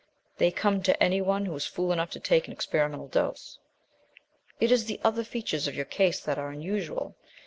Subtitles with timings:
[0.39, 3.59] They come to any one who is fool enough to take an experimental dose.
[4.59, 7.15] It is the other features of your case that are unusual.